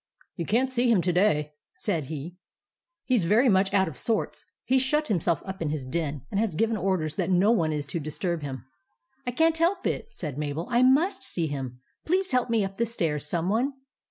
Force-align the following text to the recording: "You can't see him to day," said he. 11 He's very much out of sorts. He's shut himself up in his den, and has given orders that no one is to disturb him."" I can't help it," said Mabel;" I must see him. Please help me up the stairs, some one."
"You 0.37 0.47
can't 0.47 0.71
see 0.71 0.89
him 0.89 1.03
to 1.03 1.13
day," 1.13 1.53
said 1.73 2.05
he. 2.05 2.21
11 2.25 2.37
He's 3.05 3.23
very 3.25 3.47
much 3.49 3.71
out 3.71 3.87
of 3.87 3.99
sorts. 3.99 4.43
He's 4.63 4.81
shut 4.81 5.09
himself 5.09 5.43
up 5.45 5.61
in 5.61 5.69
his 5.69 5.85
den, 5.85 6.25
and 6.31 6.39
has 6.39 6.55
given 6.55 6.75
orders 6.75 7.13
that 7.17 7.29
no 7.29 7.51
one 7.51 7.71
is 7.71 7.85
to 7.85 7.99
disturb 7.99 8.41
him."" 8.41 8.65
I 9.27 9.31
can't 9.31 9.57
help 9.59 9.85
it," 9.85 10.11
said 10.11 10.39
Mabel;" 10.39 10.65
I 10.71 10.81
must 10.81 11.21
see 11.21 11.45
him. 11.45 11.81
Please 12.03 12.31
help 12.31 12.49
me 12.49 12.65
up 12.65 12.77
the 12.77 12.87
stairs, 12.87 13.27
some 13.27 13.47
one." 13.47 13.73